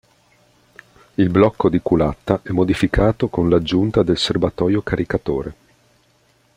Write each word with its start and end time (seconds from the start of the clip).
Il 1.13 1.29
blocco 1.29 1.69
di 1.69 1.79
culatta 1.79 2.39
è 2.41 2.49
modificato 2.49 3.27
con 3.27 3.49
l'aggiunta 3.51 4.01
del 4.01 4.17
serbatoio-caricatore. 4.17 5.55